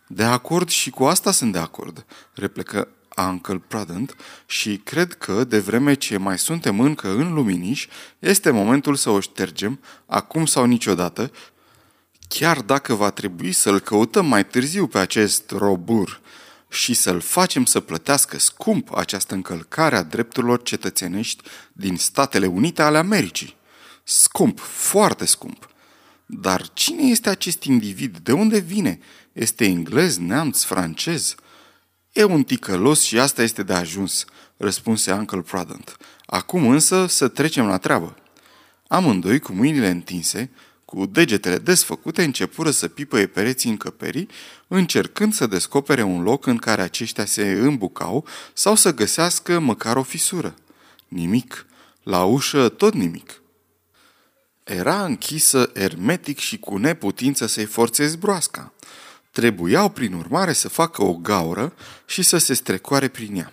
De 0.06 0.22
acord 0.22 0.68
și 0.68 0.90
cu 0.90 1.04
asta 1.04 1.32
sunt 1.32 1.52
de 1.52 1.58
acord, 1.58 2.06
replică 2.35 2.88
Uncle 3.28 3.62
Prudent 3.68 4.16
și 4.46 4.76
cred 4.76 5.12
că, 5.12 5.44
de 5.44 5.58
vreme 5.58 5.94
ce 5.94 6.16
mai 6.16 6.38
suntem 6.38 6.80
încă 6.80 7.08
în 7.08 7.32
luminiș, 7.32 7.87
este 8.18 8.50
momentul 8.50 8.94
să 8.94 9.11
o 9.11 9.20
ștergem, 9.20 9.80
acum 10.06 10.46
sau 10.46 10.64
niciodată, 10.64 11.30
chiar 12.28 12.61
dacă 12.61 12.94
va 12.94 13.11
trebui 13.11 13.52
să-l 13.52 13.80
căutăm 13.80 14.26
mai 14.26 14.46
târziu 14.46 14.87
pe 14.87 14.99
acest 14.99 15.50
robur 15.50 16.20
și 16.68 16.94
să-l 16.94 17.20
facem 17.20 17.64
să 17.64 17.80
plătească 17.80 18.38
scump 18.38 18.96
această 18.96 19.35
încălcare 19.35 19.96
a 19.96 20.02
drepturilor 20.02 20.62
cetățenești 20.62 21.42
din 21.73 21.96
Statele 21.96 22.46
Unite 22.46 22.82
ale 22.82 22.99
Americii. 22.99 23.56
Scump, 24.04 24.58
foarte 24.58 25.25
scump. 25.25 25.68
Dar 26.26 26.70
cine 26.73 27.02
este 27.02 27.28
acest 27.28 27.62
individ? 27.62 28.18
De 28.18 28.32
unde 28.32 28.58
vine? 28.58 28.99
Este 29.32 29.64
englez, 29.64 30.16
neamț, 30.16 30.62
francez? 30.62 31.35
E 32.12 32.25
un 32.25 32.42
ticălos 32.42 33.02
și 33.02 33.18
asta 33.18 33.42
este 33.42 33.62
de 33.62 33.73
ajuns, 33.73 34.25
răspunse 34.56 35.12
Uncle 35.12 35.40
Prudent. 35.40 35.96
Acum 36.26 36.68
însă 36.68 37.06
să 37.06 37.28
trecem 37.28 37.66
la 37.66 37.78
treabă. 37.78 38.16
Amândoi, 38.88 39.38
cu 39.38 39.52
mâinile 39.52 39.88
întinse, 39.88 40.50
cu 40.87 41.07
degetele 41.07 41.59
desfăcute, 41.59 42.23
începură 42.23 42.71
să 42.71 42.88
pipăie 42.88 43.26
pereții 43.26 43.71
încăperii, 43.71 44.28
încercând 44.69 45.35
să 45.35 45.47
descopere 45.47 46.02
un 46.02 46.23
loc 46.23 46.47
în 46.47 46.57
care 46.57 46.83
aceștia 46.83 47.25
se 47.25 47.50
îmbucau 47.50 48.26
sau 48.52 48.75
să 48.75 48.95
găsească 48.95 49.59
măcar 49.59 49.97
o 49.97 50.02
fisură. 50.02 50.55
Nimic. 51.09 51.66
La 52.02 52.25
ușă 52.25 52.69
tot 52.69 52.95
nimic. 52.95 53.40
Era 54.64 55.05
închisă 55.05 55.71
ermetic 55.75 56.38
și 56.38 56.59
cu 56.59 56.76
neputință 56.76 57.47
să-i 57.47 57.64
forțezi 57.64 58.19
broasca. 58.19 58.73
Trebuiau, 59.31 59.88
prin 59.88 60.12
urmare, 60.12 60.52
să 60.52 60.69
facă 60.69 61.02
o 61.02 61.14
gaură 61.14 61.73
și 62.05 62.23
să 62.23 62.38
se 62.38 62.55
strecoare 62.55 63.09
prin 63.09 63.37
ea. 63.37 63.52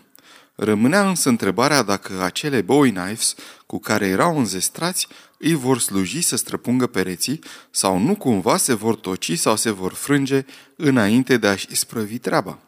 Rămânea 0.56 1.08
însă 1.08 1.30
întrebarea 1.30 1.82
dacă 1.82 2.22
acele 2.22 2.62
bowie 2.62 2.92
knives 2.92 3.36
cu 3.66 3.80
care 3.80 4.08
erau 4.08 4.38
înzestrați 4.38 5.08
îi 5.44 5.54
vor 5.54 5.80
sluji 5.80 6.22
să 6.22 6.36
străpungă 6.36 6.88
pereții 6.88 7.40
sau 7.72 7.98
nu 7.98 8.16
cumva 8.16 8.58
se 8.58 8.74
vor 8.74 8.96
toci 8.96 9.38
sau 9.38 9.56
se 9.56 9.72
vor 9.72 9.94
frânge 9.94 10.46
înainte 10.76 11.38
de 11.38 11.48
a-și 11.48 11.68
isprăvi 11.72 12.18
treaba. 12.18 12.60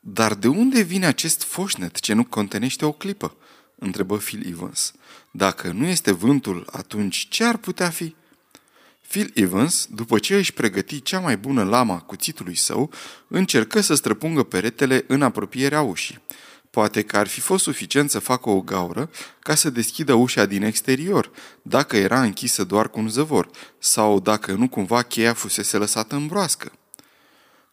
Dar 0.00 0.34
de 0.34 0.48
unde 0.48 0.82
vine 0.82 1.06
acest 1.06 1.42
foșnet 1.42 2.00
ce 2.00 2.12
nu 2.12 2.24
contenește 2.24 2.84
o 2.84 2.92
clipă? 2.92 3.36
întrebă 3.78 4.16
Phil 4.16 4.46
Evans. 4.48 4.92
Dacă 5.30 5.72
nu 5.72 5.86
este 5.86 6.12
vântul, 6.12 6.66
atunci 6.72 7.26
ce 7.30 7.44
ar 7.44 7.56
putea 7.56 7.90
fi? 7.90 8.14
Phil 9.08 9.30
Evans, 9.34 9.86
după 9.90 10.18
ce 10.18 10.36
își 10.36 10.52
pregăti 10.52 11.02
cea 11.02 11.20
mai 11.20 11.36
bună 11.36 11.64
lama 11.64 12.00
cuțitului 12.00 12.56
său, 12.56 12.90
încercă 13.28 13.80
să 13.80 13.94
străpungă 13.94 14.42
peretele 14.42 15.04
în 15.06 15.22
apropierea 15.22 15.80
ușii. 15.80 16.20
Poate 16.74 17.02
că 17.02 17.16
ar 17.16 17.26
fi 17.26 17.40
fost 17.40 17.62
suficient 17.62 18.10
să 18.10 18.18
facă 18.18 18.48
o 18.48 18.60
gaură 18.60 19.10
ca 19.38 19.54
să 19.54 19.70
deschidă 19.70 20.12
ușa 20.12 20.44
din 20.44 20.62
exterior, 20.62 21.30
dacă 21.62 21.96
era 21.96 22.22
închisă 22.22 22.64
doar 22.64 22.90
cu 22.90 22.98
un 22.98 23.08
zăvor, 23.08 23.50
sau 23.78 24.20
dacă 24.20 24.52
nu 24.52 24.68
cumva 24.68 25.02
cheia 25.02 25.32
fusese 25.32 25.76
lăsată 25.76 26.14
în 26.14 26.26
broască. 26.26 26.72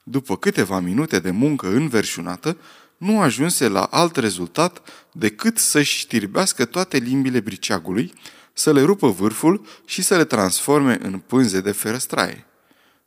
După 0.04 0.38
câteva 0.38 0.80
minute 0.80 1.20
de 1.20 1.32
muncă 1.32 1.68
înverșunată, 1.68 2.58
nu 2.98 3.22
ajunse 3.22 3.68
la 3.68 3.84
alt 3.84 4.16
rezultat 4.16 4.82
decât 5.12 5.58
să-și 5.58 5.98
știrbească 5.98 6.66
toate 6.66 6.98
limbile 6.98 7.40
briceagului, 7.40 8.14
să 8.54 8.74
le 8.74 8.82
rupă 8.82 9.10
vârful 9.10 9.66
și 9.86 10.02
să 10.02 10.18
le 10.18 10.26
transforme 10.26 10.98
în 11.02 11.20
pânze 11.20 11.62
de 11.62 11.72
ferăstraie. 11.72 12.46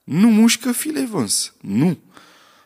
Nu 0.05 0.29
mușcă 0.29 0.73
Filevans, 0.73 1.53
nu! 1.61 1.99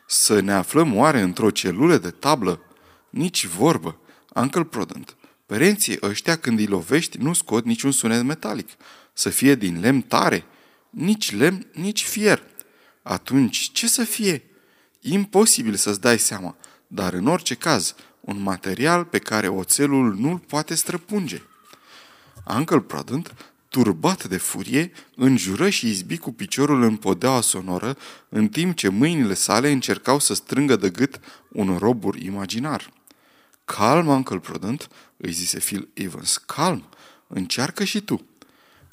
Să 0.07 0.39
ne 0.39 0.53
aflăm 0.53 0.95
oare 0.95 1.21
într-o 1.21 1.49
celulă 1.49 1.97
de 1.97 2.09
tablă? 2.09 2.63
Nici 3.09 3.45
vorbă. 3.45 3.99
Uncle 4.35 4.63
Prudent, 4.63 5.15
părinții 5.45 5.97
ăștia 6.01 6.37
când 6.37 6.59
îi 6.59 6.65
lovești 6.65 7.17
nu 7.17 7.33
scot 7.33 7.65
niciun 7.65 7.91
sunet 7.91 8.23
metalic. 8.23 8.69
Să 9.13 9.29
fie 9.29 9.55
din 9.55 9.79
lemn 9.79 10.01
tare. 10.01 10.45
Nici 10.89 11.35
lemn, 11.35 11.67
nici 11.73 12.03
fier. 12.03 12.43
Atunci, 13.03 13.69
ce 13.71 13.87
să 13.87 14.03
fie? 14.03 14.43
Imposibil 14.99 15.75
să-ți 15.75 16.01
dai 16.01 16.19
seama, 16.19 16.55
dar 16.87 17.13
în 17.13 17.27
orice 17.27 17.55
caz, 17.55 17.95
un 18.19 18.41
material 18.41 19.05
pe 19.05 19.19
care 19.19 19.47
oțelul 19.47 20.15
nu-l 20.15 20.37
poate 20.37 20.75
străpunge. 20.75 21.41
Uncle 22.45 22.79
Prudent, 22.79 23.35
turbat 23.69 24.27
de 24.27 24.37
furie, 24.37 24.91
înjură 25.15 25.69
și 25.69 25.89
izbi 25.89 26.17
cu 26.17 26.31
piciorul 26.31 26.81
în 26.81 26.95
podeaua 26.95 27.41
sonoră, 27.41 27.97
în 28.29 28.47
timp 28.47 28.75
ce 28.75 28.89
mâinile 28.89 29.33
sale 29.33 29.71
încercau 29.71 30.19
să 30.19 30.33
strângă 30.33 30.75
de 30.75 30.89
gât 30.89 31.19
un 31.49 31.77
robur 31.77 32.15
imaginar. 32.15 32.93
Calm, 33.75 34.07
Uncle 34.07 34.39
Prudent, 34.39 34.87
îi 35.17 35.31
zise 35.31 35.59
Phil 35.59 35.89
Evans, 35.93 36.37
calm, 36.37 36.89
încearcă 37.27 37.83
și 37.83 38.01
tu. 38.01 38.25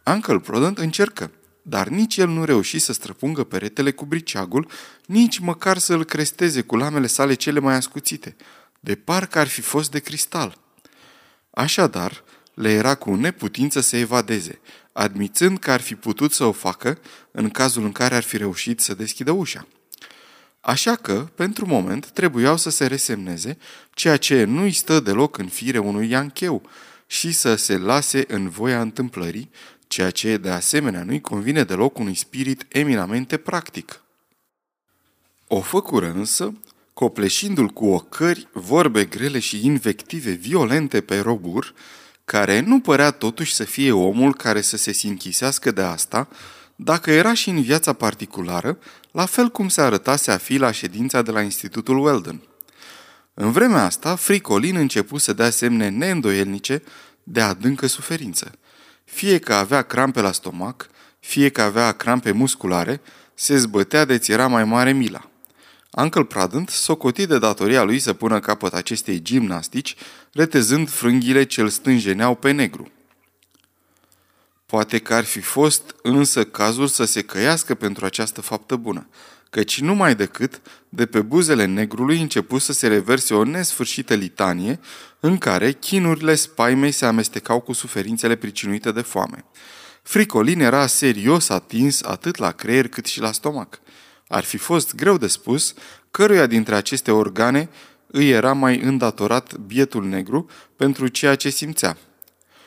Uncle 0.06 0.38
Prudent 0.38 0.78
încercă, 0.78 1.30
dar 1.62 1.88
nici 1.88 2.16
el 2.16 2.28
nu 2.28 2.44
reuși 2.44 2.78
să 2.78 2.92
străpungă 2.92 3.44
peretele 3.44 3.90
cu 3.92 4.04
briceagul, 4.04 4.70
nici 5.06 5.38
măcar 5.38 5.78
să 5.78 5.94
îl 5.94 6.04
cresteze 6.04 6.60
cu 6.60 6.76
lamele 6.76 7.06
sale 7.06 7.34
cele 7.34 7.60
mai 7.60 7.74
ascuțite, 7.74 8.36
de 8.80 8.94
parcă 8.94 9.38
ar 9.38 9.46
fi 9.46 9.60
fost 9.60 9.90
de 9.90 9.98
cristal. 9.98 10.58
Așadar, 11.50 12.24
le 12.54 12.72
era 12.72 12.94
cu 12.94 13.14
neputință 13.14 13.80
să 13.80 13.96
evadeze, 13.96 14.60
admițând 14.92 15.58
că 15.58 15.70
ar 15.70 15.80
fi 15.80 15.94
putut 15.94 16.32
să 16.32 16.44
o 16.44 16.52
facă 16.52 16.98
în 17.30 17.50
cazul 17.50 17.84
în 17.84 17.92
care 17.92 18.14
ar 18.14 18.22
fi 18.22 18.36
reușit 18.36 18.80
să 18.80 18.94
deschidă 18.94 19.30
ușa. 19.30 19.66
Așa 20.66 20.94
că, 20.94 21.28
pentru 21.34 21.66
moment, 21.66 22.10
trebuiau 22.10 22.56
să 22.56 22.70
se 22.70 22.86
resemneze, 22.86 23.58
ceea 23.94 24.16
ce 24.16 24.44
nu-i 24.44 24.72
stă 24.72 25.00
deloc 25.00 25.38
în 25.38 25.46
fire 25.46 25.78
unui 25.78 26.08
iancheu, 26.08 26.62
și 27.06 27.32
să 27.32 27.54
se 27.54 27.76
lase 27.76 28.24
în 28.28 28.48
voia 28.48 28.80
întâmplării, 28.80 29.50
ceea 29.86 30.10
ce 30.10 30.36
de 30.36 30.50
asemenea 30.50 31.02
nu-i 31.02 31.20
convine 31.20 31.64
deloc 31.64 31.98
unui 31.98 32.14
spirit 32.14 32.66
eminamente 32.68 33.36
practic. 33.36 34.02
O 35.46 35.60
făcură 35.60 36.12
însă, 36.12 36.54
copleșindu-l 36.92 37.68
cu 37.68 37.86
ocări, 37.86 38.48
vorbe 38.52 39.04
grele 39.04 39.38
și 39.38 39.66
invective 39.66 40.30
violente 40.30 41.00
pe 41.00 41.18
robur, 41.18 41.74
care 42.24 42.60
nu 42.60 42.80
părea 42.80 43.10
totuși 43.10 43.54
să 43.54 43.64
fie 43.64 43.92
omul 43.92 44.34
care 44.34 44.60
să 44.60 44.76
se 44.76 44.92
sinchisească 44.92 45.70
de 45.70 45.82
asta, 45.82 46.28
dacă 46.76 47.10
era 47.10 47.34
și 47.34 47.48
în 47.48 47.62
viața 47.62 47.92
particulară, 47.92 48.78
la 49.10 49.26
fel 49.26 49.48
cum 49.48 49.68
se 49.68 49.80
arătase 49.80 50.30
a 50.30 50.36
fi 50.36 50.56
la 50.56 50.70
ședința 50.70 51.22
de 51.22 51.30
la 51.30 51.40
Institutul 51.40 51.98
Weldon. 51.98 52.42
În 53.34 53.52
vremea 53.52 53.84
asta, 53.84 54.16
Fricolin 54.16 54.76
început 54.76 55.20
să 55.20 55.32
dea 55.32 55.50
semne 55.50 55.88
neîndoielnice 55.88 56.82
de 57.22 57.40
adâncă 57.40 57.86
suferință. 57.86 58.52
Fie 59.04 59.38
că 59.38 59.54
avea 59.54 59.82
crampe 59.82 60.20
la 60.20 60.32
stomac, 60.32 60.88
fie 61.20 61.48
că 61.48 61.62
avea 61.62 61.92
crampe 61.92 62.30
musculare, 62.30 63.00
se 63.34 63.56
zbătea 63.56 64.04
de 64.04 64.18
ți 64.18 64.32
era 64.32 64.46
mai 64.46 64.64
mare 64.64 64.92
mila. 64.92 65.30
Uncle 65.90 66.24
Pradent 66.24 66.68
socoti 66.68 67.26
de 67.26 67.38
datoria 67.38 67.82
lui 67.82 67.98
să 67.98 68.12
pună 68.12 68.40
capăt 68.40 68.74
acestei 68.74 69.22
gimnastici, 69.22 69.96
retezând 70.32 70.90
frânghile 70.90 71.44
ce 71.44 71.60
îl 71.60 71.68
stânjeneau 71.68 72.34
pe 72.34 72.50
negru. 72.50 72.90
Poate 74.66 74.98
că 74.98 75.14
ar 75.14 75.24
fi 75.24 75.40
fost 75.40 75.94
însă 76.02 76.44
cazul 76.44 76.86
să 76.86 77.04
se 77.04 77.22
căiască 77.22 77.74
pentru 77.74 78.04
această 78.04 78.40
faptă 78.40 78.76
bună, 78.76 79.08
căci 79.50 79.80
numai 79.80 80.14
decât 80.14 80.60
de 80.88 81.06
pe 81.06 81.20
buzele 81.20 81.64
negrului 81.64 82.20
început 82.20 82.62
să 82.62 82.72
se 82.72 82.86
reverse 82.86 83.34
o 83.34 83.44
nesfârșită 83.44 84.14
litanie 84.14 84.80
în 85.20 85.38
care 85.38 85.72
chinurile 85.72 86.34
spaimei 86.34 86.92
se 86.92 87.06
amestecau 87.06 87.60
cu 87.60 87.72
suferințele 87.72 88.36
pricinuite 88.36 88.92
de 88.92 89.00
foame. 89.00 89.44
Fricolin 90.02 90.60
era 90.60 90.86
serios 90.86 91.48
atins 91.48 92.02
atât 92.02 92.36
la 92.36 92.52
creier 92.52 92.88
cât 92.88 93.06
și 93.06 93.20
la 93.20 93.32
stomac. 93.32 93.80
Ar 94.28 94.44
fi 94.44 94.56
fost 94.56 94.94
greu 94.94 95.18
de 95.18 95.26
spus 95.26 95.74
căruia 96.10 96.46
dintre 96.46 96.74
aceste 96.74 97.10
organe 97.10 97.68
îi 98.06 98.30
era 98.30 98.52
mai 98.52 98.80
îndatorat 98.80 99.56
bietul 99.56 100.04
negru 100.04 100.46
pentru 100.76 101.08
ceea 101.08 101.34
ce 101.34 101.48
simțea. 101.48 101.96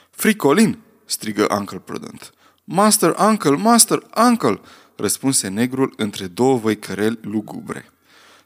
Fricolin!" 0.10 0.88
Strigă 1.10 1.48
Uncle 1.58 1.82
Prudent. 1.86 2.34
Master 2.64 3.16
Uncle, 3.20 3.56
Master 3.56 4.04
Uncle!" 4.16 4.60
răspunse 4.96 5.48
negrul 5.48 5.94
între 5.98 6.26
două 6.26 6.58
văicăreli 6.58 7.20
lugubre. 7.22 7.92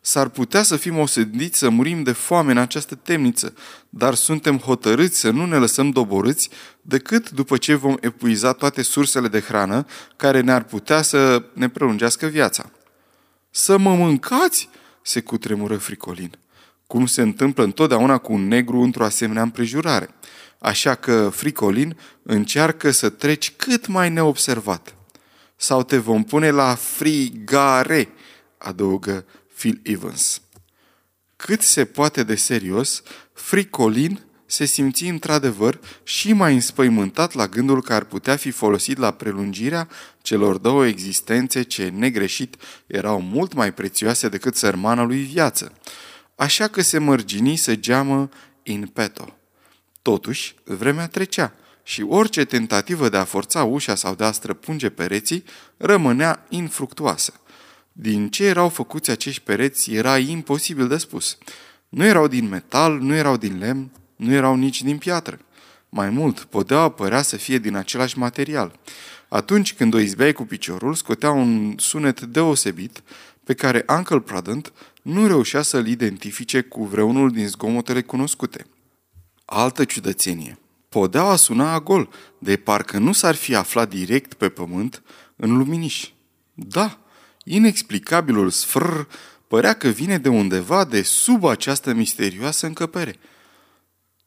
S-ar 0.02 0.30
putea 0.30 0.64
să 0.64 0.76
fim 0.76 0.98
osândiți 0.98 1.58
să 1.58 1.70
murim 1.70 2.04
de 2.04 2.12
foame 2.12 2.52
în 2.52 2.58
această 2.58 2.96
temniță, 2.96 3.54
dar 3.90 4.14
suntem 4.14 4.58
hotărâți 4.58 5.20
să 5.20 5.30
nu 5.30 5.46
ne 5.46 5.58
lăsăm 5.58 5.90
doborâți 5.90 6.50
decât 6.82 7.30
după 7.30 7.58
ce 7.58 7.74
vom 7.76 7.96
epuiza 8.00 8.54
toate 8.54 8.82
sursele 8.82 9.28
de 9.28 9.40
hrană 9.40 9.86
care 10.16 10.42
ne-ar 10.42 10.64
putea 10.64 11.02
să 11.02 11.44
ne 11.54 11.70
prelungească 11.70 12.26
viața. 12.26 12.70
Să 13.50 13.78
mă 13.78 13.96
mâncați?" 13.96 14.70
se 15.02 15.22
cutremură 15.22 15.78
Fricolin. 15.78 16.38
Cum 16.88 17.06
se 17.06 17.22
întâmplă 17.22 17.64
întotdeauna 17.64 18.18
cu 18.18 18.34
un 18.34 18.48
negru 18.48 18.80
într-o 18.80 19.04
asemenea 19.04 19.42
împrejurare. 19.42 20.10
Așa 20.64 20.96
că, 20.96 21.30
Fricolin, 21.34 21.98
încearcă 22.22 22.92
să 22.92 23.10
treci 23.10 23.52
cât 23.52 23.88
mai 23.88 24.10
neobservat. 24.10 24.96
Sau 25.56 25.84
te 25.84 25.98
vom 25.98 26.24
pune 26.24 26.50
la 26.50 26.76
frigare, 26.76 28.10
adăugă 28.58 29.26
Phil 29.58 29.80
Evans. 29.84 30.42
Cât 31.36 31.62
se 31.62 31.86
poate 31.86 32.24
de 32.24 32.36
serios, 32.36 33.04
Fricolin 33.34 34.20
se 34.46 34.66
simți 34.66 35.04
într-adevăr 35.04 35.80
și 36.04 36.34
mai 36.34 36.54
înspăimântat 36.54 37.34
la 37.34 37.48
gândul 37.48 37.82
că 37.82 37.94
ar 37.94 38.04
putea 38.04 38.36
fi 38.36 38.52
folosit 38.52 38.98
la 38.98 39.12
prelungirea 39.12 39.88
celor 40.22 40.58
două 40.58 40.86
existențe 40.86 41.62
ce, 41.62 41.88
negreșit, 41.88 42.56
erau 42.88 43.22
mult 43.22 43.54
mai 43.54 43.74
prețioase 43.74 44.30
decât 44.30 44.56
sărmana 44.56 45.04
lui 45.04 45.22
viață. 45.22 45.74
Așa 46.36 46.68
că 46.68 46.82
se 46.82 46.98
mărgini 46.98 47.56
să 47.56 47.76
geamă 47.76 48.30
in 48.64 48.88
petto. 48.88 49.38
Totuși, 50.04 50.56
vremea 50.64 51.08
trecea 51.08 51.54
și 51.84 52.02
orice 52.02 52.46
tentativă 52.46 53.10
de 53.10 53.18
a 53.18 53.24
forța 53.24 53.64
ușa 53.64 53.96
sau 53.96 54.16
de 54.16 54.24
a 54.24 54.32
străpunge 54.32 54.90
pereții 54.90 55.44
rămânea 55.78 56.46
infructuoasă. 56.50 57.34
Din 57.92 58.30
ce 58.30 58.46
erau 58.46 58.70
făcuți 58.70 59.10
acești 59.10 59.42
pereți 59.42 59.94
era 59.94 60.18
imposibil 60.18 60.88
de 60.88 60.98
spus. 60.98 61.38
Nu 61.90 62.06
erau 62.06 62.28
din 62.28 62.50
metal, 62.50 63.00
nu 63.00 63.14
erau 63.14 63.38
din 63.38 63.58
lemn, 63.58 63.92
nu 64.16 64.34
erau 64.34 64.56
nici 64.56 64.84
din 64.84 64.98
piatră. 64.98 65.40
Mai 65.90 66.10
mult, 66.10 66.40
podeaua 66.40 66.90
părea 66.90 67.22
să 67.22 67.38
fie 67.38 67.58
din 67.58 67.76
același 67.76 68.18
material. 68.18 68.80
Atunci 69.30 69.74
când 69.74 69.94
o 69.94 70.00
izbeai 70.00 70.34
cu 70.34 70.44
piciorul, 70.44 70.94
scotea 70.94 71.32
un 71.32 71.76
sunet 71.78 72.22
deosebit 72.22 73.04
pe 73.44 73.54
care 73.54 73.86
Uncle 73.98 74.20
Prudent 74.20 74.74
nu 75.02 75.28
reușea 75.28 75.62
să-l 75.62 75.88
identifice 75.88 76.62
cu 76.62 76.86
vreunul 76.86 77.32
din 77.32 77.48
zgomotele 77.48 78.02
cunoscute. 78.02 78.66
Altă 79.54 79.86
ciudățenie. 79.86 80.60
Podeaua 80.90 81.36
suna 81.36 81.74
a 81.74 81.80
gol, 81.80 82.10
de 82.38 82.56
parcă 82.56 82.98
nu 82.98 83.12
s-ar 83.12 83.36
fi 83.36 83.56
aflat 83.56 83.90
direct 83.90 84.34
pe 84.34 84.50
pământ 84.50 85.04
în 85.36 85.58
luminiș. 85.58 86.10
Da, 86.54 87.00
inexplicabilul 87.44 88.50
sfrr 88.50 89.00
părea 89.48 89.74
că 89.74 89.88
vine 89.88 90.18
de 90.18 90.30
undeva 90.30 90.86
de 90.86 91.02
sub 91.02 91.46
această 91.46 91.94
misterioasă 91.94 92.66
încăpere– 92.66 93.20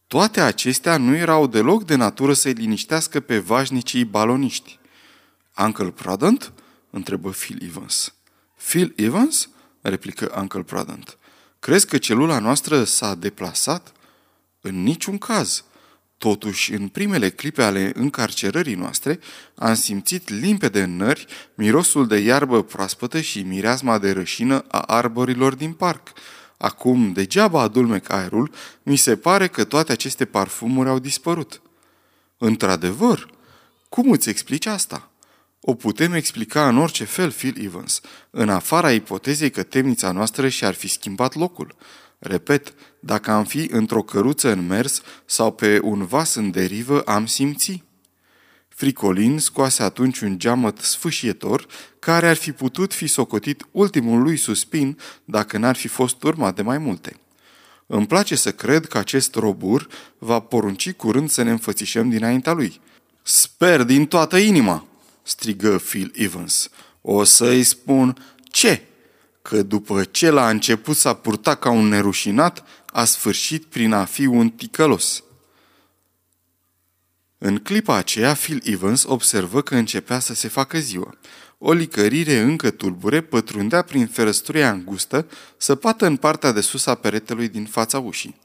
toate 0.06 0.40
acestea 0.40 0.96
nu 0.96 1.14
erau 1.14 1.46
deloc 1.46 1.84
de 1.84 1.94
natură 1.94 2.32
să-i 2.32 2.52
liniștească 2.52 3.20
pe 3.20 3.38
vașnicii 3.38 4.04
baloniști. 4.04 4.78
Uncle 5.58 5.90
Prudent? 5.90 6.52
întrebă 6.90 7.30
Phil 7.30 7.62
Evans. 7.62 8.14
Phil 8.68 8.92
Evans? 8.96 9.48
replică 9.80 10.34
Uncle 10.40 10.62
Prudent. 10.62 11.18
Crezi 11.58 11.86
că 11.86 11.98
celula 11.98 12.38
noastră 12.38 12.84
s-a 12.84 13.14
deplasat? 13.14 13.92
În 14.68 14.82
niciun 14.82 15.18
caz. 15.18 15.64
Totuși, 16.18 16.72
în 16.72 16.88
primele 16.88 17.30
clipe 17.30 17.62
ale 17.62 17.92
încarcerării 17.94 18.74
noastre, 18.74 19.18
am 19.54 19.74
simțit 19.74 20.28
limpede 20.28 20.82
în 20.82 20.96
nări 20.96 21.26
mirosul 21.54 22.06
de 22.06 22.18
iarbă 22.18 22.62
proaspătă 22.62 23.20
și 23.20 23.42
mireasma 23.42 23.98
de 23.98 24.12
rășină 24.12 24.64
a 24.68 24.78
arborilor 24.78 25.54
din 25.54 25.72
parc. 25.72 26.12
Acum, 26.56 27.12
degeaba 27.12 27.60
adulmec 27.60 28.10
aerul, 28.10 28.50
mi 28.82 28.96
se 28.96 29.16
pare 29.16 29.48
că 29.48 29.64
toate 29.64 29.92
aceste 29.92 30.24
parfumuri 30.24 30.88
au 30.88 30.98
dispărut. 30.98 31.60
Într-adevăr, 32.38 33.30
cum 33.88 34.10
îți 34.10 34.28
explici 34.28 34.66
asta? 34.66 35.10
O 35.68 35.74
putem 35.74 36.12
explica 36.12 36.68
în 36.68 36.78
orice 36.78 37.04
fel, 37.04 37.30
Phil 37.30 37.64
Evans, 37.64 38.00
în 38.30 38.48
afara 38.48 38.92
ipotezei 38.92 39.50
că 39.50 39.62
temnița 39.62 40.12
noastră 40.12 40.48
și-ar 40.48 40.74
fi 40.74 40.88
schimbat 40.88 41.34
locul. 41.34 41.74
Repet, 42.18 42.74
dacă 43.00 43.30
am 43.30 43.44
fi 43.44 43.68
într-o 43.70 44.02
căruță 44.02 44.52
în 44.52 44.66
mers 44.66 45.02
sau 45.24 45.52
pe 45.52 45.80
un 45.82 46.04
vas 46.04 46.34
în 46.34 46.50
derivă, 46.50 47.00
am 47.00 47.26
simți. 47.26 47.82
Fricolin 48.68 49.38
scoase 49.38 49.82
atunci 49.82 50.20
un 50.20 50.38
geamăt 50.38 50.78
sfâșietor 50.78 51.66
care 51.98 52.28
ar 52.28 52.36
fi 52.36 52.52
putut 52.52 52.94
fi 52.94 53.06
socotit 53.06 53.66
ultimul 53.70 54.22
lui 54.22 54.36
suspin 54.36 54.98
dacă 55.24 55.58
n-ar 55.58 55.76
fi 55.76 55.88
fost 55.88 56.22
urmat 56.22 56.54
de 56.54 56.62
mai 56.62 56.78
multe. 56.78 57.16
Îmi 57.86 58.06
place 58.06 58.34
să 58.34 58.52
cred 58.52 58.86
că 58.86 58.98
acest 58.98 59.34
robur 59.34 59.88
va 60.18 60.40
porunci 60.40 60.92
curând 60.92 61.30
să 61.30 61.42
ne 61.42 61.50
înfățișăm 61.50 62.10
dinaintea 62.10 62.52
lui. 62.52 62.80
Sper 63.22 63.82
din 63.82 64.06
toată 64.06 64.36
inima, 64.36 64.86
strigă 65.26 65.78
Phil 65.78 66.12
Evans. 66.14 66.70
O 67.00 67.24
să-i 67.24 67.62
spun 67.62 68.16
ce? 68.50 68.82
Că 69.42 69.62
după 69.62 70.04
ce 70.04 70.30
l-a 70.30 70.48
început 70.48 70.96
să 70.96 71.12
purta 71.12 71.54
ca 71.54 71.70
un 71.70 71.88
nerușinat, 71.88 72.64
a 72.92 73.04
sfârșit 73.04 73.64
prin 73.64 73.92
a 73.92 74.04
fi 74.04 74.26
un 74.26 74.50
ticălos. 74.50 75.22
În 77.38 77.58
clipa 77.58 77.96
aceea, 77.96 78.34
Phil 78.34 78.60
Evans 78.64 79.04
observă 79.04 79.62
că 79.62 79.74
începea 79.76 80.18
să 80.18 80.34
se 80.34 80.48
facă 80.48 80.78
ziua. 80.78 81.14
O 81.58 81.72
licărire 81.72 82.38
încă 82.38 82.70
tulbure 82.70 83.20
pătrundea 83.20 83.82
prin 83.82 84.06
ferăstruia 84.06 84.70
îngustă, 84.70 85.26
săpată 85.56 86.06
în 86.06 86.16
partea 86.16 86.52
de 86.52 86.60
sus 86.60 86.86
a 86.86 86.94
peretelui 86.94 87.48
din 87.48 87.64
fața 87.64 87.98
ușii. 87.98 88.40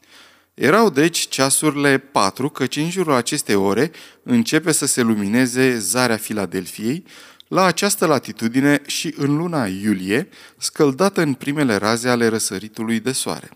Erau 0.54 0.90
deci 0.90 1.28
ceasurile 1.28 1.98
patru, 1.98 2.48
căci 2.48 2.76
în 2.76 2.90
jurul 2.90 3.12
acestei 3.12 3.54
ore 3.54 3.90
începe 4.22 4.72
să 4.72 4.86
se 4.86 5.02
lumineze 5.02 5.78
zarea 5.78 6.16
Filadelfiei, 6.16 7.04
la 7.48 7.64
această 7.64 8.06
latitudine 8.06 8.82
și 8.86 9.14
în 9.16 9.36
luna 9.36 9.66
iulie, 9.66 10.28
scăldată 10.56 11.22
în 11.22 11.34
primele 11.34 11.76
raze 11.76 12.08
ale 12.08 12.26
răsăritului 12.26 13.00
de 13.00 13.12
soare. 13.12 13.50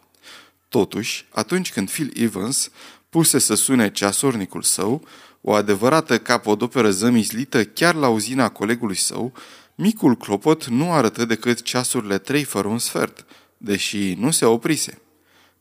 Totuși, 0.68 1.26
atunci 1.30 1.72
când 1.72 1.90
Phil 1.90 2.12
Evans 2.14 2.70
puse 3.10 3.38
să 3.38 3.54
sune 3.54 3.90
ceasornicul 3.90 4.62
său, 4.62 5.08
o 5.40 5.52
adevărată 5.52 6.18
capodoperă 6.18 6.90
zămislită 6.90 7.64
chiar 7.64 7.94
la 7.94 8.08
uzina 8.08 8.48
colegului 8.48 8.96
său, 8.96 9.32
micul 9.74 10.16
clopot 10.16 10.66
nu 10.66 10.92
arătă 10.92 11.24
decât 11.24 11.62
ceasurile 11.62 12.18
trei 12.18 12.44
fără 12.44 12.68
un 12.68 12.78
sfert, 12.78 13.26
deși 13.56 14.14
nu 14.18 14.30
se 14.30 14.44
oprise. 14.44 15.00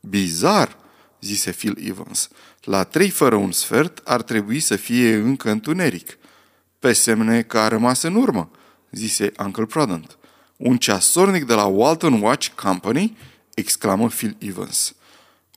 Bizar, 0.00 0.76
zise 1.26 1.50
Phil 1.50 1.78
Evans. 1.88 2.28
La 2.62 2.84
trei 2.84 3.10
fără 3.10 3.34
un 3.34 3.52
sfert 3.52 4.00
ar 4.04 4.22
trebui 4.22 4.60
să 4.60 4.76
fie 4.76 5.14
încă 5.14 5.50
întuneric. 5.50 6.18
Pe 6.78 6.92
semne 6.92 7.42
că 7.42 7.58
a 7.58 7.68
rămas 7.68 8.02
în 8.02 8.14
urmă, 8.14 8.50
zise 8.90 9.32
Uncle 9.38 9.64
Prudent. 9.64 10.18
Un 10.56 10.76
ceasornic 10.76 11.44
de 11.44 11.54
la 11.54 11.64
Walton 11.64 12.22
Watch 12.22 12.48
Company? 12.48 13.16
exclamă 13.54 14.08
Phil 14.08 14.36
Evans. 14.38 14.94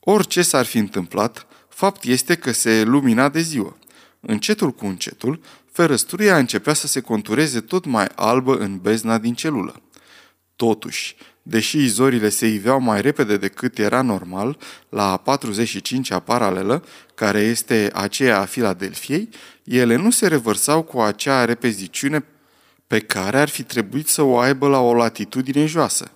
Orice 0.00 0.42
s-ar 0.42 0.64
fi 0.64 0.78
întâmplat, 0.78 1.46
fapt 1.68 2.04
este 2.04 2.34
că 2.36 2.52
se 2.52 2.82
lumina 2.82 3.28
de 3.28 3.40
ziua. 3.40 3.76
Încetul 4.20 4.72
cu 4.72 4.86
încetul, 4.86 5.40
ferăstruia 5.72 6.38
începea 6.38 6.74
să 6.74 6.86
se 6.86 7.00
contureze 7.00 7.60
tot 7.60 7.84
mai 7.84 8.08
albă 8.14 8.56
în 8.56 8.78
bezna 8.78 9.18
din 9.18 9.34
celulă. 9.34 9.82
Totuși, 10.56 11.16
deși 11.42 11.86
zorile 11.86 12.28
se 12.28 12.46
iveau 12.46 12.80
mai 12.80 13.00
repede 13.00 13.36
decât 13.36 13.78
era 13.78 14.02
normal, 14.02 14.58
la 14.88 15.22
45-a 15.22 16.18
paralelă, 16.18 16.84
care 17.14 17.38
este 17.40 17.90
aceea 17.94 18.40
a 18.40 18.44
Filadelfiei, 18.44 19.28
ele 19.64 19.96
nu 19.96 20.10
se 20.10 20.26
revărsau 20.26 20.82
cu 20.82 21.00
acea 21.00 21.44
repeziciune 21.44 22.24
pe 22.86 22.98
care 22.98 23.38
ar 23.38 23.48
fi 23.48 23.62
trebuit 23.62 24.08
să 24.08 24.22
o 24.22 24.38
aibă 24.38 24.68
la 24.68 24.78
o 24.78 24.94
latitudine 24.94 25.66
joasă. 25.66 26.10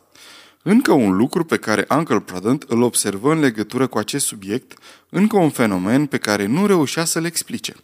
Încă 0.63 0.93
un 0.93 1.17
lucru 1.17 1.45
pe 1.45 1.57
care 1.57 1.87
Uncle 1.89 2.21
Prudent 2.21 2.63
îl 2.63 2.83
observă 2.83 3.33
în 3.33 3.41
legătură 3.41 3.87
cu 3.87 3.99
acest 3.99 4.27
subiect, 4.27 4.79
încă 5.09 5.37
un 5.37 5.51
fenomen 5.51 6.07
pe 6.07 6.19
care 6.19 6.47
nu 6.47 6.67
reușea 6.67 7.05
să-l 7.05 7.25
explice. 7.25 7.75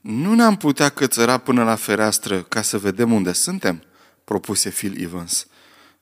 Nu 0.00 0.34
ne-am 0.34 0.56
putea 0.56 0.88
cățăra 0.88 1.38
până 1.38 1.64
la 1.64 1.74
fereastră 1.74 2.42
ca 2.42 2.62
să 2.62 2.78
vedem 2.78 3.12
unde 3.12 3.32
suntem? 3.32 3.82
propuse 4.24 4.70
Phil 4.70 5.02
Evans. 5.02 5.46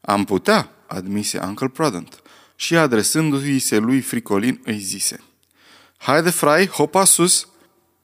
Am 0.01 0.25
putea, 0.25 0.71
admise 0.95 1.41
Uncle 1.47 1.69
Prudent, 1.69 2.23
și 2.57 2.77
adresându-i 2.77 3.59
se 3.59 3.79
lui 3.79 4.01
Fricolin 4.01 4.61
îi 4.65 4.79
zise. 4.79 5.21
Haide, 5.97 6.31
frai, 6.31 6.67
hopa 6.67 7.05
sus! 7.05 7.47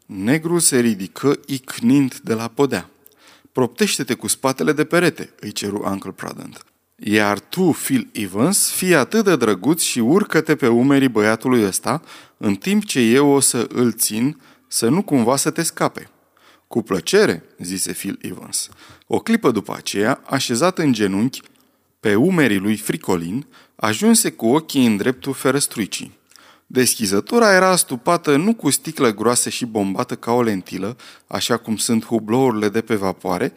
Negru 0.06 0.58
se 0.58 0.78
ridică 0.78 1.38
icnind 1.46 2.18
de 2.18 2.34
la 2.34 2.48
podea. 2.48 2.90
Proptește-te 3.52 4.14
cu 4.14 4.26
spatele 4.26 4.72
de 4.72 4.84
perete, 4.84 5.34
îi 5.40 5.52
ceru 5.52 5.82
Uncle 5.86 6.10
Prudent. 6.10 6.64
Iar 6.96 7.40
tu, 7.40 7.70
Phil 7.70 8.08
Evans, 8.12 8.70
fii 8.70 8.94
atât 8.94 9.24
de 9.24 9.36
drăguț 9.36 9.82
și 9.82 9.98
urcă-te 9.98 10.56
pe 10.56 10.68
umerii 10.68 11.08
băiatului 11.08 11.64
ăsta, 11.64 12.02
în 12.36 12.54
timp 12.54 12.84
ce 12.84 13.00
eu 13.00 13.28
o 13.28 13.40
să 13.40 13.66
îl 13.72 13.92
țin, 13.92 14.40
să 14.66 14.88
nu 14.88 15.02
cumva 15.02 15.36
să 15.36 15.50
te 15.50 15.62
scape. 15.62 16.10
Cu 16.66 16.82
plăcere, 16.82 17.44
zise 17.58 17.92
Phil 17.92 18.18
Evans. 18.22 18.68
O 19.06 19.18
clipă 19.18 19.50
după 19.50 19.74
aceea, 19.76 20.20
așezat 20.26 20.78
în 20.78 20.92
genunchi, 20.92 21.40
pe 22.00 22.14
umerii 22.14 22.58
lui 22.58 22.76
Fricolin, 22.76 23.46
ajunse 23.76 24.30
cu 24.30 24.46
ochii 24.46 24.86
în 24.86 24.96
dreptul 24.96 25.32
ferăstruicii. 25.32 26.16
Deschizătura 26.66 27.54
era 27.54 27.68
astupată 27.68 28.36
nu 28.36 28.54
cu 28.54 28.70
sticlă 28.70 29.14
groasă 29.14 29.48
și 29.48 29.64
bombată 29.66 30.16
ca 30.16 30.32
o 30.32 30.42
lentilă, 30.42 30.96
așa 31.26 31.56
cum 31.56 31.76
sunt 31.76 32.04
hublourile 32.04 32.68
de 32.68 32.80
pe 32.80 32.94
vapoare, 32.94 33.52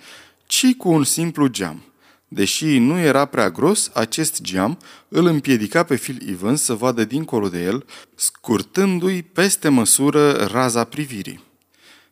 ci 0.46 0.74
cu 0.78 0.90
un 0.90 1.04
simplu 1.04 1.48
geam. 1.48 1.84
Deși 2.28 2.78
nu 2.78 3.00
era 3.00 3.26
prea 3.26 3.50
gros, 3.50 3.92
acest 3.94 4.42
geam 4.42 4.78
îl 5.08 5.26
împiedica 5.26 5.84
pe 5.84 5.96
Phil 5.96 6.30
Evans 6.30 6.62
să 6.62 6.74
vadă 6.74 7.04
dincolo 7.04 7.50
de 7.50 7.64
el, 7.64 7.86
scurtându-i 8.16 9.24
peste 9.24 9.70
măsură 9.70 10.32
raza 10.32 10.84
privirii. 10.84 11.44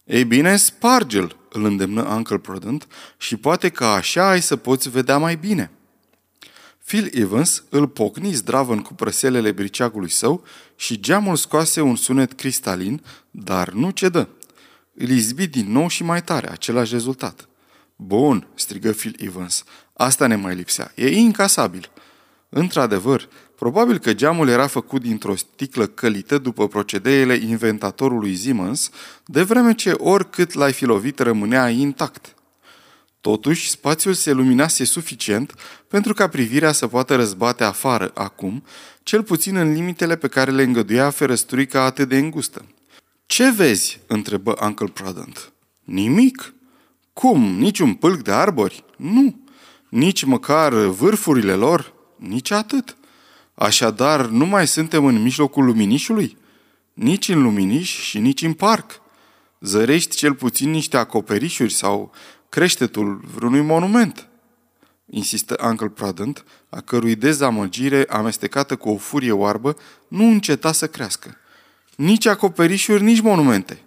Ei 0.03 0.25
bine, 0.25 0.55
sparge-l, 0.55 1.35
îl 1.49 1.65
îndemnă 1.65 2.01
Uncle 2.01 2.37
Prudent, 2.37 2.87
și 3.17 3.35
poate 3.35 3.69
că 3.69 3.85
așa 3.85 4.29
ai 4.29 4.41
să 4.41 4.55
poți 4.55 4.89
vedea 4.89 5.17
mai 5.17 5.35
bine. 5.35 5.71
Phil 6.89 7.09
Evans 7.13 7.63
îl 7.69 7.87
pocni 7.87 8.31
zdravăn 8.31 8.79
cu 8.79 8.93
prăselele 8.93 9.51
briceagului 9.51 10.09
său 10.09 10.43
și 10.75 10.99
geamul 10.99 11.35
scoase 11.35 11.81
un 11.81 11.95
sunet 11.95 12.33
cristalin, 12.33 13.01
dar 13.31 13.69
nu 13.69 13.89
cedă. 13.89 14.29
Îl 14.93 15.09
izbi 15.09 15.47
din 15.47 15.71
nou 15.71 15.87
și 15.87 16.03
mai 16.03 16.23
tare, 16.23 16.51
același 16.51 16.93
rezultat. 16.93 17.47
Bun, 17.95 18.47
strigă 18.55 18.91
Phil 18.91 19.15
Evans, 19.17 19.63
asta 19.93 20.27
ne 20.27 20.35
mai 20.35 20.55
lipsea. 20.55 20.91
E 20.95 21.09
incasabil. 21.09 21.91
Într-adevăr, 22.49 23.27
probabil 23.55 23.97
că 23.97 24.13
geamul 24.13 24.47
era 24.47 24.67
făcut 24.67 25.01
dintr-o 25.01 25.35
sticlă 25.35 25.87
călită 25.87 26.37
după 26.37 26.67
procedeele 26.67 27.35
inventatorului 27.35 28.35
Siemens, 28.35 28.89
de 29.25 29.43
vreme 29.43 29.73
ce 29.73 29.91
oricât 29.91 30.53
l-ai 30.53 30.73
fi 30.73 30.85
lovit 30.85 31.19
rămânea 31.19 31.69
intact. 31.69 32.33
Totuși, 33.21 33.69
spațiul 33.69 34.13
se 34.13 34.31
luminase 34.31 34.83
suficient 34.83 35.53
pentru 35.87 36.13
ca 36.13 36.27
privirea 36.27 36.71
să 36.71 36.87
poată 36.87 37.15
răzbate 37.15 37.63
afară 37.63 38.11
acum, 38.13 38.63
cel 39.03 39.23
puțin 39.23 39.55
în 39.55 39.73
limitele 39.73 40.15
pe 40.15 40.27
care 40.27 40.51
le 40.51 40.63
îngăduia 40.63 41.09
ferăstruica 41.09 41.83
atât 41.83 42.09
de 42.09 42.17
îngustă. 42.17 42.65
Ce 43.25 43.51
vezi?" 43.51 43.99
întrebă 44.07 44.57
Uncle 44.61 44.87
Prudent. 44.87 45.51
Nimic. 45.83 46.53
Cum? 47.13 47.41
Niciun 47.41 47.93
pâlc 47.93 48.21
de 48.21 48.31
arbori? 48.31 48.83
Nu. 48.97 49.39
Nici 49.89 50.23
măcar 50.23 50.73
vârfurile 50.73 51.53
lor? 51.53 51.93
Nici 52.15 52.51
atât. 52.51 52.97
Așadar, 53.53 54.25
nu 54.25 54.45
mai 54.45 54.67
suntem 54.67 55.05
în 55.05 55.21
mijlocul 55.21 55.65
luminișului? 55.65 56.37
Nici 56.93 57.27
în 57.27 57.41
luminiș 57.41 57.99
și 57.99 58.19
nici 58.19 58.41
în 58.41 58.53
parc. 58.53 59.01
Zărești 59.59 60.15
cel 60.15 60.33
puțin 60.33 60.69
niște 60.69 60.97
acoperișuri 60.97 61.73
sau 61.73 62.11
creștetul 62.49 63.21
vreunui 63.33 63.61
monument, 63.61 64.27
insistă 65.05 65.57
Uncle 65.67 65.87
Prudent, 65.87 66.45
a 66.69 66.81
cărui 66.81 67.15
dezamăgire, 67.15 68.05
amestecată 68.09 68.75
cu 68.75 68.89
o 68.89 68.97
furie 68.97 69.31
oarbă, 69.31 69.77
nu 70.07 70.23
înceta 70.23 70.71
să 70.71 70.87
crească. 70.87 71.37
Nici 71.95 72.25
acoperișuri, 72.25 73.03
nici 73.03 73.21
monumente. 73.21 73.81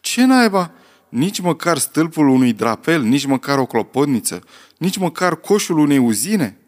Ce 0.00 0.24
naiba? 0.24 0.72
Nici 1.08 1.40
măcar 1.40 1.78
stâlpul 1.78 2.28
unui 2.28 2.52
drapel, 2.52 3.02
nici 3.02 3.26
măcar 3.26 3.58
o 3.58 3.66
clopotniță, 3.66 4.44
nici 4.78 4.96
măcar 4.96 5.40
coșul 5.40 5.78
unei 5.78 5.98
uzine? 5.98 6.58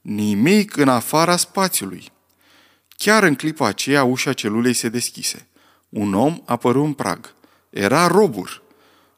Nimic 0.00 0.76
în 0.76 0.88
afara 0.88 1.36
spațiului. 1.36 2.12
Chiar 2.96 3.22
în 3.22 3.34
clipa 3.34 3.66
aceea, 3.66 4.04
ușa 4.04 4.32
celulei 4.32 4.72
se 4.72 4.88
deschise. 4.88 5.46
Un 5.88 6.14
om 6.14 6.42
apăru 6.44 6.84
în 6.84 6.92
prag. 6.92 7.34
Era 7.70 8.06
Robur. 8.06 8.63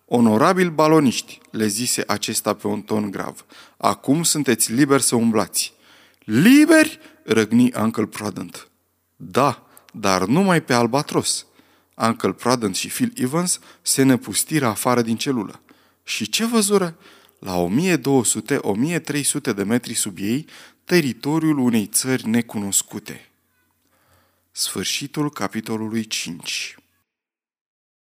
Onorabil 0.09 0.71
baloniști, 0.71 1.41
le 1.51 1.67
zise 1.67 2.05
acesta 2.07 2.55
pe 2.55 2.67
un 2.67 2.83
ton 2.83 3.11
grav. 3.11 3.45
Acum 3.77 4.23
sunteți 4.23 4.73
liberi 4.73 5.03
să 5.03 5.17
umblați. 5.17 5.73
Liberi? 6.19 6.99
răgni 7.25 7.73
Uncle 7.77 8.07
Prudent. 8.07 8.69
Da, 9.17 9.67
dar 9.93 10.25
numai 10.25 10.63
pe 10.63 10.75
albatros. 10.75 11.47
Uncle 11.95 12.33
Prudent 12.33 12.77
și 12.77 12.89
Phil 12.89 13.13
Evans 13.15 13.61
se 13.83 14.03
năpustiră 14.03 14.67
afară 14.67 15.03
din 15.03 15.17
celulă. 15.17 15.61
Și 16.05 16.29
ce 16.29 16.47
văzură? 16.47 16.97
La 17.39 17.67
1200-1300 17.67 19.55
de 19.55 19.63
metri 19.63 19.95
sub 19.95 20.17
ei, 20.19 20.47
teritoriul 20.85 21.59
unei 21.59 21.87
țări 21.87 22.29
necunoscute. 22.29 23.31
Sfârșitul 24.51 25.31
capitolului 25.31 26.05
5 26.05 26.77